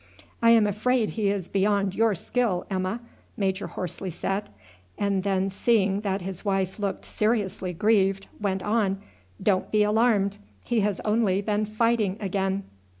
[0.41, 3.01] "I am afraid he is beyond your skill, Emma,"
[3.37, 4.49] Major Horsley said;
[4.97, 8.99] and then, seeing that his wife looked seriously grieved, went on,
[9.43, 12.63] "don't be alarmed, he has only been fighting again."